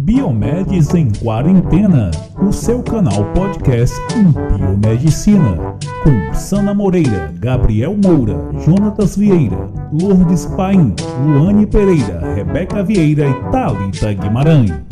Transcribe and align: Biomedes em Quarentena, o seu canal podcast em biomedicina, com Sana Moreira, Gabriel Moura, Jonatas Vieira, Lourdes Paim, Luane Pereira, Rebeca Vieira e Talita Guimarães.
Biomedes 0.00 0.94
em 0.94 1.10
Quarentena, 1.10 2.10
o 2.40 2.50
seu 2.50 2.82
canal 2.82 3.22
podcast 3.34 3.94
em 4.16 4.32
biomedicina, 4.56 5.76
com 6.02 6.34
Sana 6.34 6.72
Moreira, 6.72 7.30
Gabriel 7.38 7.94
Moura, 8.02 8.34
Jonatas 8.64 9.14
Vieira, 9.14 9.68
Lourdes 9.92 10.46
Paim, 10.56 10.94
Luane 11.22 11.66
Pereira, 11.66 12.34
Rebeca 12.34 12.82
Vieira 12.82 13.28
e 13.28 13.50
Talita 13.50 14.12
Guimarães. 14.14 14.89